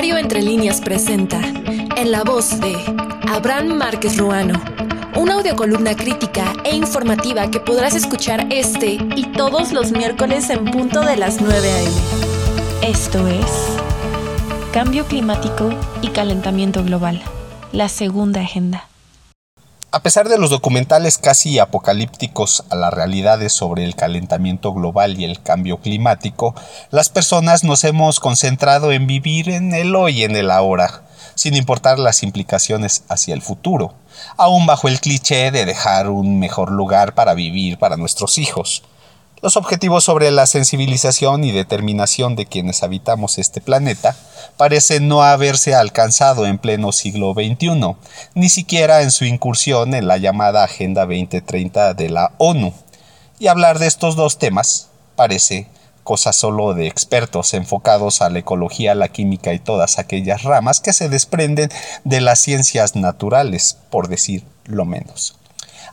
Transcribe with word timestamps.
Diario 0.00 0.18
Entre 0.18 0.42
Líneas 0.42 0.80
presenta, 0.80 1.40
en 1.96 2.12
la 2.12 2.22
voz 2.22 2.60
de 2.60 2.76
Abraham 3.28 3.76
Márquez 3.78 4.16
Ruano, 4.16 4.62
una 5.16 5.34
audiocolumna 5.34 5.96
crítica 5.96 6.52
e 6.62 6.76
informativa 6.76 7.50
que 7.50 7.58
podrás 7.58 7.96
escuchar 7.96 8.46
este 8.52 8.92
y 9.16 9.24
todos 9.32 9.72
los 9.72 9.90
miércoles 9.90 10.50
en 10.50 10.66
punto 10.66 11.00
de 11.00 11.16
las 11.16 11.40
9 11.40 11.72
a.m. 11.72 11.90
Esto 12.82 13.26
es 13.26 13.50
Cambio 14.72 15.04
Climático 15.04 15.70
y 16.00 16.10
Calentamiento 16.10 16.84
Global, 16.84 17.20
la 17.72 17.88
segunda 17.88 18.42
agenda. 18.42 18.87
A 19.90 20.02
pesar 20.02 20.28
de 20.28 20.36
los 20.36 20.50
documentales 20.50 21.16
casi 21.16 21.58
apocalípticos 21.58 22.62
a 22.68 22.76
las 22.76 22.92
realidades 22.92 23.54
sobre 23.54 23.84
el 23.84 23.94
calentamiento 23.94 24.74
global 24.74 25.18
y 25.18 25.24
el 25.24 25.40
cambio 25.40 25.78
climático, 25.78 26.54
las 26.90 27.08
personas 27.08 27.64
nos 27.64 27.84
hemos 27.84 28.20
concentrado 28.20 28.92
en 28.92 29.06
vivir 29.06 29.48
en 29.48 29.72
el 29.72 29.96
hoy 29.96 30.20
y 30.20 30.24
en 30.24 30.36
el 30.36 30.50
ahora, 30.50 31.04
sin 31.36 31.56
importar 31.56 31.98
las 31.98 32.22
implicaciones 32.22 33.04
hacia 33.08 33.32
el 33.32 33.40
futuro, 33.40 33.94
aún 34.36 34.66
bajo 34.66 34.88
el 34.88 35.00
cliché 35.00 35.50
de 35.50 35.64
dejar 35.64 36.10
un 36.10 36.38
mejor 36.38 36.70
lugar 36.70 37.14
para 37.14 37.32
vivir 37.32 37.78
para 37.78 37.96
nuestros 37.96 38.36
hijos. 38.36 38.82
Los 39.40 39.56
objetivos 39.56 40.02
sobre 40.02 40.32
la 40.32 40.46
sensibilización 40.46 41.44
y 41.44 41.52
determinación 41.52 42.34
de 42.34 42.46
quienes 42.46 42.82
habitamos 42.82 43.38
este 43.38 43.60
planeta 43.60 44.16
parecen 44.56 45.06
no 45.06 45.22
haberse 45.22 45.76
alcanzado 45.76 46.44
en 46.44 46.58
pleno 46.58 46.90
siglo 46.90 47.34
XXI, 47.34 47.94
ni 48.34 48.48
siquiera 48.48 49.02
en 49.02 49.12
su 49.12 49.24
incursión 49.24 49.94
en 49.94 50.08
la 50.08 50.16
llamada 50.16 50.64
Agenda 50.64 51.02
2030 51.02 51.94
de 51.94 52.10
la 52.10 52.32
ONU. 52.38 52.74
Y 53.38 53.46
hablar 53.46 53.78
de 53.78 53.86
estos 53.86 54.16
dos 54.16 54.38
temas 54.38 54.88
parece 55.14 55.68
cosa 56.02 56.32
solo 56.32 56.74
de 56.74 56.88
expertos 56.88 57.54
enfocados 57.54 58.22
a 58.22 58.30
la 58.30 58.40
ecología, 58.40 58.96
la 58.96 59.08
química 59.08 59.52
y 59.52 59.60
todas 59.60 60.00
aquellas 60.00 60.42
ramas 60.42 60.80
que 60.80 60.92
se 60.92 61.08
desprenden 61.08 61.70
de 62.02 62.20
las 62.20 62.40
ciencias 62.40 62.96
naturales, 62.96 63.76
por 63.90 64.08
decir 64.08 64.42
lo 64.64 64.84
menos. 64.84 65.37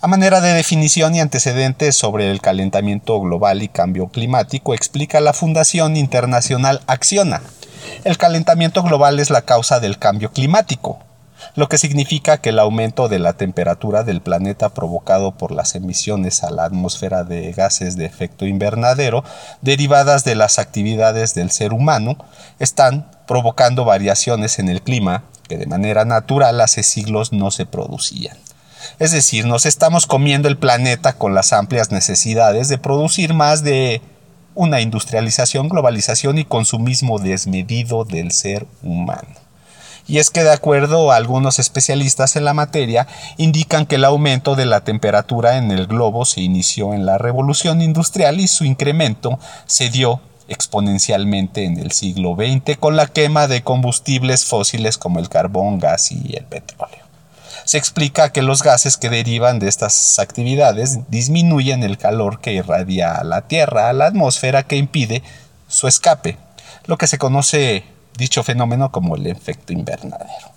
A 0.05 0.07
manera 0.07 0.39
de 0.39 0.53
definición 0.53 1.15
y 1.15 1.19
antecedentes 1.19 1.95
sobre 1.95 2.29
el 2.29 2.39
calentamiento 2.39 3.19
global 3.19 3.63
y 3.63 3.69
cambio 3.69 4.09
climático, 4.09 4.75
explica 4.75 5.19
la 5.19 5.33
Fundación 5.33 5.97
Internacional 5.97 6.81
Acciona. 6.85 7.41
El 8.03 8.19
calentamiento 8.19 8.83
global 8.83 9.19
es 9.19 9.31
la 9.31 9.41
causa 9.41 9.79
del 9.79 9.97
cambio 9.97 10.31
climático, 10.31 10.99
lo 11.55 11.69
que 11.69 11.79
significa 11.79 12.37
que 12.37 12.49
el 12.49 12.59
aumento 12.59 13.09
de 13.09 13.17
la 13.17 13.33
temperatura 13.33 14.03
del 14.03 14.21
planeta 14.21 14.69
provocado 14.69 15.31
por 15.31 15.51
las 15.51 15.73
emisiones 15.73 16.43
a 16.43 16.51
la 16.51 16.65
atmósfera 16.65 17.23
de 17.23 17.51
gases 17.53 17.97
de 17.97 18.05
efecto 18.05 18.45
invernadero 18.45 19.23
derivadas 19.63 20.23
de 20.23 20.35
las 20.35 20.59
actividades 20.59 21.33
del 21.33 21.49
ser 21.49 21.73
humano 21.73 22.15
están 22.59 23.09
provocando 23.25 23.85
variaciones 23.85 24.59
en 24.59 24.69
el 24.69 24.83
clima 24.83 25.23
que 25.49 25.57
de 25.57 25.65
manera 25.65 26.05
natural 26.05 26.61
hace 26.61 26.83
siglos 26.83 27.33
no 27.33 27.49
se 27.49 27.65
producían. 27.65 28.37
Es 28.99 29.11
decir, 29.11 29.45
nos 29.45 29.65
estamos 29.65 30.05
comiendo 30.05 30.47
el 30.47 30.57
planeta 30.57 31.13
con 31.13 31.33
las 31.33 31.53
amplias 31.53 31.91
necesidades 31.91 32.69
de 32.69 32.77
producir 32.77 33.33
más 33.33 33.63
de 33.63 34.01
una 34.55 34.81
industrialización, 34.81 35.69
globalización 35.69 36.37
y 36.37 36.45
consumismo 36.45 37.19
desmedido 37.19 38.05
del 38.05 38.31
ser 38.31 38.65
humano. 38.81 39.45
Y 40.07 40.19
es 40.19 40.29
que 40.29 40.43
de 40.43 40.53
acuerdo 40.53 41.11
a 41.11 41.15
algunos 41.15 41.59
especialistas 41.59 42.35
en 42.35 42.45
la 42.45 42.53
materia, 42.53 43.07
indican 43.37 43.85
que 43.85 43.95
el 43.95 44.05
aumento 44.05 44.55
de 44.55 44.65
la 44.65 44.81
temperatura 44.81 45.57
en 45.57 45.71
el 45.71 45.87
globo 45.87 46.25
se 46.25 46.41
inició 46.41 46.93
en 46.93 47.05
la 47.05 47.17
revolución 47.17 47.81
industrial 47.81 48.39
y 48.39 48.47
su 48.47 48.65
incremento 48.65 49.39
se 49.65 49.89
dio 49.89 50.21
exponencialmente 50.47 51.65
en 51.65 51.79
el 51.79 51.91
siglo 51.91 52.35
XX 52.35 52.77
con 52.77 52.95
la 52.95 53.07
quema 53.07 53.47
de 53.47 53.63
combustibles 53.63 54.45
fósiles 54.45 54.99
como 54.99 55.19
el 55.19 55.27
carbón, 55.27 55.79
gas 55.79 56.11
y 56.11 56.35
el 56.35 56.45
petróleo 56.45 57.04
se 57.65 57.79
explica 57.79 58.31
que 58.31 58.43
los 58.43 58.61
gases 58.61 58.97
que 58.97 59.09
derivan 59.09 59.59
de 59.59 59.67
estas 59.67 60.19
actividades 60.19 60.99
disminuyen 61.09 61.83
el 61.83 61.97
calor 61.97 62.39
que 62.39 62.53
irradia 62.53 63.15
a 63.15 63.23
la 63.23 63.47
Tierra, 63.47 63.89
a 63.89 63.93
la 63.93 64.05
atmósfera 64.05 64.63
que 64.63 64.77
impide 64.77 65.23
su 65.67 65.87
escape, 65.87 66.37
lo 66.85 66.97
que 66.97 67.07
se 67.07 67.17
conoce 67.17 67.83
dicho 68.17 68.43
fenómeno 68.43 68.91
como 68.91 69.15
el 69.15 69.25
efecto 69.25 69.73
invernadero. 69.73 70.53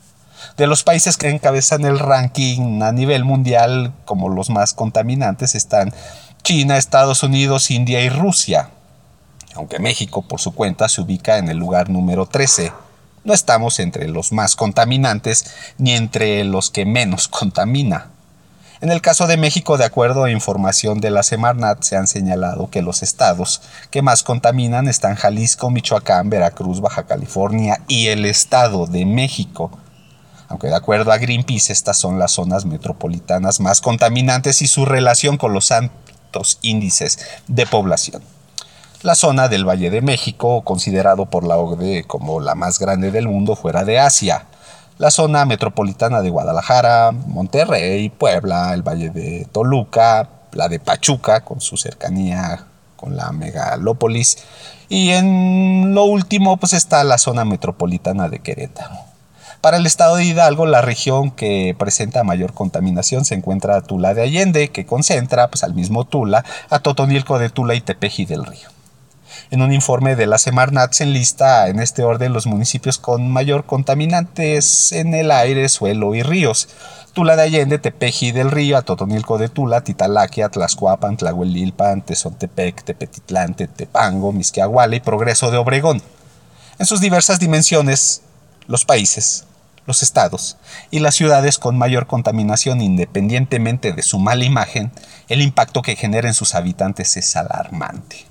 De 0.58 0.66
los 0.66 0.82
países 0.82 1.16
que 1.16 1.30
encabezan 1.30 1.84
el 1.84 1.98
ranking 1.98 2.82
a 2.82 2.92
nivel 2.92 3.25
mundial 3.25 3.92
como 4.04 4.28
los 4.28 4.50
más 4.50 4.75
contaminantes 4.75 5.54
están 5.54 5.94
China, 6.42 6.76
Estados 6.76 7.22
Unidos, 7.22 7.70
India 7.70 8.02
y 8.02 8.10
Rusia, 8.10 8.70
aunque 9.54 9.78
México 9.78 10.22
por 10.22 10.40
su 10.40 10.54
cuenta 10.54 10.88
se 10.88 11.00
ubica 11.00 11.38
en 11.38 11.48
el 11.48 11.56
lugar 11.56 11.88
número 11.88 12.26
13 12.26 12.72
no 13.28 13.34
estamos 13.34 13.78
entre 13.78 14.08
los 14.08 14.32
más 14.32 14.56
contaminantes 14.56 15.44
ni 15.76 15.92
entre 15.92 16.42
los 16.44 16.70
que 16.70 16.86
menos 16.86 17.28
contamina. 17.28 18.10
En 18.80 18.90
el 18.90 19.02
caso 19.02 19.26
de 19.26 19.36
México, 19.36 19.76
de 19.76 19.84
acuerdo 19.84 20.24
a 20.24 20.30
información 20.30 21.00
de 21.00 21.10
la 21.10 21.24
Semarnat, 21.24 21.82
se 21.82 21.96
han 21.96 22.06
señalado 22.06 22.70
que 22.70 22.80
los 22.80 23.02
estados 23.02 23.60
que 23.90 24.02
más 24.02 24.22
contaminan 24.22 24.86
están 24.86 25.16
Jalisco, 25.16 25.68
Michoacán, 25.68 26.30
Veracruz, 26.30 26.80
Baja 26.80 27.04
California 27.04 27.82
y 27.88 28.06
el 28.06 28.24
Estado 28.24 28.86
de 28.86 29.04
México. 29.04 29.72
Aunque 30.48 30.68
de 30.68 30.76
acuerdo 30.76 31.12
a 31.12 31.18
Greenpeace, 31.18 31.72
estas 31.72 31.98
son 31.98 32.18
las 32.20 32.32
zonas 32.32 32.64
metropolitanas 32.64 33.60
más 33.60 33.80
contaminantes 33.80 34.62
y 34.62 34.68
su 34.68 34.86
relación 34.86 35.36
con 35.36 35.52
los 35.52 35.72
altos 35.72 36.60
índices 36.62 37.18
de 37.48 37.66
población 37.66 38.22
la 39.03 39.14
zona 39.14 39.48
del 39.48 39.69
Valle 39.69 39.91
de 39.91 40.03
México, 40.03 40.62
considerado 40.62 41.26
por 41.26 41.44
la 41.44 41.56
OCDE 41.56 42.04
como 42.04 42.41
la 42.41 42.54
más 42.54 42.78
grande 42.78 43.10
del 43.10 43.28
mundo 43.28 43.54
fuera 43.54 43.84
de 43.84 43.98
Asia, 43.98 44.47
la 44.98 45.10
zona 45.10 45.44
metropolitana 45.44 46.20
de 46.20 46.31
Guadalajara, 46.31 47.12
Monterrey, 47.12 48.08
Puebla, 48.08 48.75
el 48.75 48.82
Valle 48.82 49.10
de 49.10 49.47
Toluca, 49.53 50.28
la 50.53 50.69
de 50.69 50.81
Pachuca, 50.81 51.44
con 51.44 51.60
su 51.60 51.76
cercanía 51.76 52.64
con 52.97 53.16
la 53.16 53.31
megalópolis, 53.31 54.38
y 54.88 55.10
en 55.10 55.94
lo 55.94 56.04
último 56.04 56.56
pues 56.56 56.72
está 56.72 57.04
la 57.04 57.19
zona 57.19 57.44
metropolitana 57.44 58.28
de 58.28 58.41
Querétaro. 58.41 58.97
Para 59.60 59.76
el 59.76 59.87
estado 59.87 60.16
de 60.16 60.25
Hidalgo, 60.25 60.66
la 60.66 60.82
región 60.82 61.31
que 61.31 61.76
presenta 61.78 62.25
mayor 62.25 62.54
contaminación 62.54 63.25
se 63.25 63.34
encuentra 63.34 63.81
Tula 63.82 64.14
de 64.14 64.22
Allende, 64.22 64.70
que 64.70 64.87
concentra 64.87 65.48
pues, 65.48 65.62
al 65.62 65.75
mismo 65.75 66.04
Tula 66.04 66.44
a 66.70 66.78
Totonilco 66.78 67.38
de 67.38 67.50
Tula 67.50 67.75
y 67.75 67.81
Tepeji 67.81 68.25
del 68.25 68.44
Río. 68.44 68.69
En 69.50 69.62
un 69.62 69.72
informe 69.72 70.16
de 70.16 70.26
la 70.26 70.38
Semarnat 70.38 70.93
se 70.93 71.04
enlista 71.04 71.69
en 71.69 71.81
este 71.81 72.03
orden 72.03 72.32
los 72.32 72.47
municipios 72.47 72.99
con 72.99 73.31
mayor 73.31 73.65
contaminantes 73.65 74.93
en 74.93 75.15
el 75.15 75.31
aire, 75.31 75.69
suelo 75.69 76.15
y 76.15 76.22
ríos. 76.22 76.69
Tula 77.12 77.34
de 77.37 77.43
Allende, 77.43 77.78
Tepeji 77.78 78.32
del 78.32 78.50
Río, 78.50 78.76
Atotonilco 78.76 79.38
de 79.38 79.49
Tula, 79.49 79.81
Titalaquia, 79.81 80.50
Tlaxcuapan, 80.50 81.16
Tlahuelilpan, 81.16 82.03
Tezontepec, 82.03 82.84
Tepetitlán, 82.84 83.54
Tepango, 83.54 84.32
Misquiahuala 84.32 84.94
y 84.94 85.00
Progreso 85.00 85.50
de 85.50 85.56
Obregón. 85.56 86.03
En 86.78 86.87
sus 86.87 87.00
diversas 87.00 87.41
dimensiones, 87.41 88.22
los 88.69 88.84
países, 88.84 89.47
los 89.88 90.03
estados 90.03 90.59
y 90.91 91.00
las 91.00 91.16
ciudades 91.16 91.59
con 91.59 91.76
mayor 91.76 92.06
contaminación 92.06 92.82
independientemente 92.82 93.93
de 93.94 94.03
su 94.03 94.19
mala 94.19 94.44
imagen, 94.44 94.93
el 95.28 95.41
impacto 95.41 95.82
que 95.82 95.97
genera 95.97 96.28
en 96.28 96.34
sus 96.34 96.55
habitantes 96.55 97.16
es 97.16 97.34
alarmante. 97.34 98.26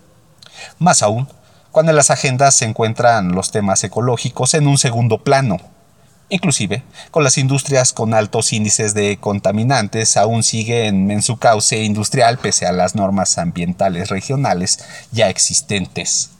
Más 0.79 1.03
aún, 1.03 1.27
cuando 1.71 1.91
en 1.91 1.95
las 1.95 2.11
agendas 2.11 2.55
se 2.55 2.65
encuentran 2.65 3.33
los 3.33 3.51
temas 3.51 3.83
ecológicos 3.83 4.53
en 4.53 4.67
un 4.67 4.77
segundo 4.77 5.23
plano. 5.23 5.59
Inclusive, 6.29 6.83
con 7.11 7.23
las 7.23 7.37
industrias 7.37 7.93
con 7.93 8.13
altos 8.13 8.51
índices 8.51 8.93
de 8.93 9.17
contaminantes 9.17 10.17
aún 10.17 10.43
siguen 10.43 11.09
en 11.09 11.21
su 11.21 11.37
cauce 11.37 11.83
industrial 11.83 12.37
pese 12.37 12.65
a 12.65 12.73
las 12.73 12.95
normas 12.95 13.37
ambientales 13.37 14.09
regionales 14.09 14.79
ya 15.11 15.29
existentes. 15.29 16.31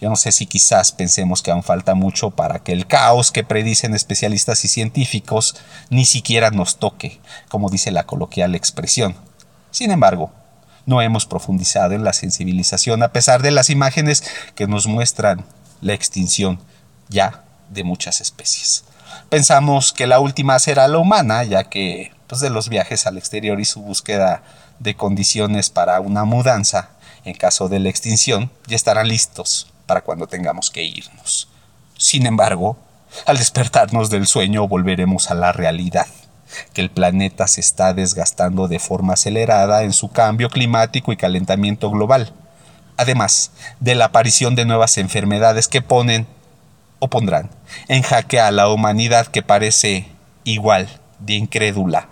Yo 0.00 0.08
no 0.08 0.16
sé 0.16 0.32
si 0.32 0.46
quizás 0.46 0.92
pensemos 0.92 1.42
que 1.42 1.50
aún 1.50 1.62
falta 1.62 1.94
mucho 1.94 2.30
para 2.30 2.60
que 2.60 2.72
el 2.72 2.86
caos 2.86 3.30
que 3.30 3.44
predicen 3.44 3.94
especialistas 3.94 4.64
y 4.64 4.68
científicos 4.68 5.56
ni 5.90 6.06
siquiera 6.06 6.50
nos 6.50 6.78
toque, 6.78 7.20
como 7.50 7.68
dice 7.68 7.90
la 7.90 8.04
coloquial 8.04 8.54
expresión. 8.54 9.14
Sin 9.70 9.90
embargo, 9.90 10.32
no 10.90 11.00
hemos 11.00 11.24
profundizado 11.24 11.94
en 11.94 12.02
la 12.02 12.12
sensibilización 12.12 13.04
a 13.04 13.12
pesar 13.12 13.42
de 13.42 13.52
las 13.52 13.70
imágenes 13.70 14.24
que 14.56 14.66
nos 14.66 14.88
muestran 14.88 15.46
la 15.80 15.94
extinción 15.94 16.60
ya 17.08 17.44
de 17.70 17.84
muchas 17.84 18.20
especies. 18.20 18.84
Pensamos 19.28 19.92
que 19.92 20.08
la 20.08 20.18
última 20.18 20.58
será 20.58 20.88
la 20.88 20.98
humana, 20.98 21.44
ya 21.44 21.64
que 21.64 22.12
pues, 22.26 22.40
de 22.40 22.50
los 22.50 22.68
viajes 22.68 23.06
al 23.06 23.18
exterior 23.18 23.60
y 23.60 23.64
su 23.64 23.80
búsqueda 23.80 24.42
de 24.80 24.96
condiciones 24.96 25.70
para 25.70 26.00
una 26.00 26.24
mudanza 26.24 26.90
en 27.24 27.34
caso 27.34 27.68
de 27.68 27.78
la 27.78 27.88
extinción 27.88 28.50
ya 28.66 28.74
estarán 28.74 29.06
listos 29.06 29.72
para 29.86 30.02
cuando 30.02 30.26
tengamos 30.26 30.70
que 30.70 30.82
irnos. 30.82 31.48
Sin 31.96 32.26
embargo, 32.26 32.76
al 33.26 33.38
despertarnos 33.38 34.10
del 34.10 34.26
sueño 34.26 34.66
volveremos 34.66 35.30
a 35.30 35.34
la 35.34 35.52
realidad 35.52 36.06
que 36.72 36.80
el 36.80 36.90
planeta 36.90 37.46
se 37.46 37.60
está 37.60 37.94
desgastando 37.94 38.68
de 38.68 38.78
forma 38.78 39.14
acelerada 39.14 39.82
en 39.82 39.92
su 39.92 40.10
cambio 40.10 40.48
climático 40.50 41.12
y 41.12 41.16
calentamiento 41.16 41.90
global, 41.90 42.32
además 42.96 43.52
de 43.80 43.94
la 43.94 44.06
aparición 44.06 44.54
de 44.54 44.64
nuevas 44.64 44.98
enfermedades 44.98 45.68
que 45.68 45.82
ponen 45.82 46.26
o 46.98 47.08
pondrán 47.08 47.50
en 47.88 48.02
jaque 48.02 48.40
a 48.40 48.50
la 48.50 48.68
humanidad 48.68 49.26
que 49.26 49.42
parece 49.42 50.06
igual 50.44 50.88
de 51.18 51.34
incrédula 51.34 52.08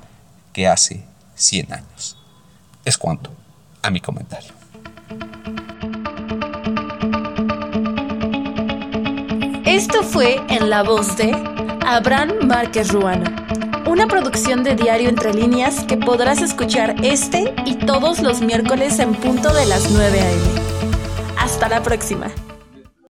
que 0.52 0.66
hace 0.66 1.04
100 1.34 1.72
años. 1.72 2.16
Es 2.84 2.96
cuanto 2.96 3.30
a 3.82 3.90
mi 3.90 4.00
comentario. 4.00 4.52
Esto 9.64 10.02
fue 10.02 10.40
en 10.48 10.70
la 10.70 10.82
voz 10.82 11.16
de 11.16 11.32
Abraham 11.86 12.32
Márquez 12.42 12.92
Ruano, 12.92 13.30
una 13.88 14.06
producción 14.06 14.64
de 14.64 14.74
Diario 14.74 15.08
Entre 15.08 15.32
Líneas 15.32 15.84
que 15.84 15.96
podrás 15.96 16.42
escuchar 16.42 16.96
este 17.02 17.54
y 17.64 17.74
todos 17.74 18.20
los 18.20 18.42
miércoles 18.42 18.98
en 18.98 19.14
punto 19.14 19.52
de 19.54 19.64
las 19.64 19.90
9 19.90 20.20
a.m. 20.20 20.42
Hasta 21.38 21.70
la 21.70 21.82
próxima. 21.82 22.30